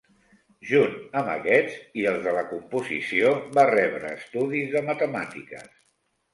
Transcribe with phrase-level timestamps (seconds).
[0.69, 5.73] Junt amb aquests i els de la composició, va rebre estudis de matemàtiques.